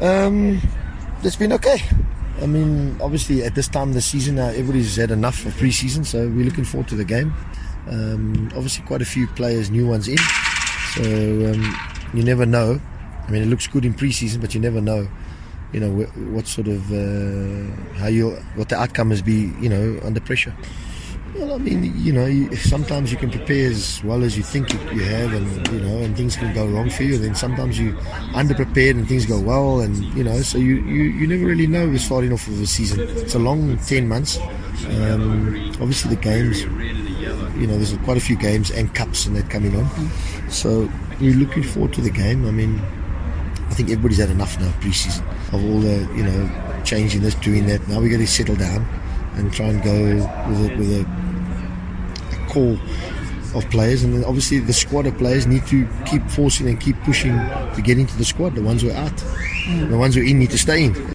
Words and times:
Um, 0.00 0.60
it's 1.22 1.36
been 1.36 1.52
okay. 1.54 1.78
I 2.42 2.46
mean, 2.46 2.96
obviously 3.00 3.42
at 3.44 3.54
this 3.54 3.68
time 3.68 3.88
of 3.88 3.94
the 3.94 4.02
season, 4.02 4.38
uh, 4.38 4.48
everybody's 4.48 4.96
had 4.96 5.10
enough 5.10 5.46
of 5.46 5.56
pre-season, 5.56 6.04
so 6.04 6.28
we're 6.28 6.44
looking 6.44 6.64
forward 6.64 6.88
to 6.88 6.94
the 6.96 7.04
game. 7.04 7.32
Um, 7.88 8.50
obviously, 8.54 8.84
quite 8.84 9.00
a 9.00 9.06
few 9.06 9.26
players, 9.28 9.70
new 9.70 9.86
ones 9.86 10.08
in, 10.08 10.18
so 10.18 11.02
um, 11.02 11.76
you 12.12 12.22
never 12.22 12.44
know. 12.44 12.80
I 13.26 13.30
mean, 13.30 13.42
it 13.42 13.46
looks 13.46 13.66
good 13.66 13.84
in 13.84 13.94
pre-season, 13.94 14.40
but 14.40 14.54
you 14.54 14.60
never 14.60 14.80
know. 14.80 15.08
You 15.72 15.80
know 15.80 15.90
wh- 15.90 16.32
what 16.32 16.46
sort 16.46 16.68
of 16.68 16.90
uh, 16.92 17.72
how 17.98 18.06
you 18.06 18.30
what 18.54 18.68
the 18.68 18.76
outcome 18.78 19.12
is 19.12 19.22
be. 19.22 19.52
You 19.60 19.68
know 19.68 20.00
under 20.04 20.20
pressure. 20.20 20.54
Well, 21.38 21.54
I 21.54 21.58
mean, 21.58 21.92
you 21.96 22.12
know, 22.12 22.54
sometimes 22.54 23.12
you 23.12 23.18
can 23.18 23.30
prepare 23.30 23.70
as 23.70 24.02
well 24.02 24.22
as 24.22 24.36
you 24.38 24.42
think 24.42 24.72
you, 24.72 25.02
have, 25.02 25.34
and 25.34 25.68
you 25.68 25.80
know, 25.80 25.98
and 25.98 26.16
things 26.16 26.34
can 26.34 26.54
go 26.54 26.66
wrong 26.66 26.88
for 26.88 27.02
you. 27.02 27.16
And 27.16 27.24
then 27.24 27.34
sometimes 27.34 27.78
you 27.78 27.92
underprepared 28.32 28.92
and 28.92 29.06
things 29.06 29.26
go 29.26 29.38
well, 29.38 29.80
and 29.80 29.96
you 30.16 30.24
know, 30.24 30.40
so 30.40 30.56
you, 30.56 30.76
you, 30.76 31.04
you 31.04 31.26
never 31.26 31.44
really 31.44 31.66
know 31.66 31.90
the 31.90 31.98
starting 31.98 32.32
off 32.32 32.46
of 32.46 32.56
the 32.58 32.66
season. 32.66 33.00
It's 33.00 33.34
a 33.34 33.38
long 33.38 33.76
ten 33.78 34.08
months. 34.08 34.38
Um, 34.88 35.72
obviously, 35.80 36.14
the 36.14 36.20
games, 36.20 36.62
you 36.62 37.66
know, 37.66 37.76
there's 37.76 37.96
quite 37.98 38.16
a 38.16 38.20
few 38.20 38.36
games 38.36 38.70
and 38.70 38.94
cups 38.94 39.26
and 39.26 39.36
that 39.36 39.50
coming 39.50 39.76
on. 39.76 40.10
So 40.48 40.90
we're 41.20 41.34
looking 41.34 41.62
forward 41.62 41.92
to 41.94 42.00
the 42.00 42.10
game. 42.10 42.46
I 42.46 42.50
mean, 42.50 42.80
I 43.68 43.74
think 43.74 43.90
everybody's 43.90 44.18
had 44.18 44.30
enough 44.30 44.58
now 44.58 44.72
pre-season 44.80 45.24
of 45.52 45.62
all 45.62 45.80
the 45.80 46.08
you 46.14 46.22
know 46.22 46.82
changing 46.84 47.20
this, 47.20 47.34
doing 47.34 47.66
that. 47.66 47.86
Now 47.88 48.00
we 48.00 48.08
got 48.08 48.18
to 48.18 48.26
settle 48.26 48.56
down 48.56 48.86
and 49.34 49.52
try 49.52 49.66
and 49.66 49.82
go 49.82 50.14
with 50.48 50.70
a, 50.70 50.76
with 50.78 50.92
a, 50.92 51.02
a 51.02 51.25
core 52.56 52.78
of 53.54 53.68
players, 53.70 54.02
and 54.02 54.14
then 54.14 54.24
obviously 54.24 54.58
the 54.58 54.72
squad 54.72 55.06
of 55.06 55.16
players 55.18 55.46
need 55.46 55.66
to 55.66 55.86
keep 56.06 56.22
forcing 56.30 56.68
and 56.68 56.80
keep 56.80 56.96
pushing 57.02 57.36
to 57.74 57.82
get 57.82 57.98
into 57.98 58.16
the 58.16 58.24
squad. 58.24 58.54
The 58.54 58.62
ones 58.62 58.80
who 58.82 58.90
are 58.90 58.96
out, 58.96 59.16
the 59.88 59.98
ones 59.98 60.14
who 60.14 60.22
are 60.22 60.24
in 60.24 60.38
need 60.38 60.50
to 60.50 60.58
stay 60.58 60.84
in. 60.84 61.12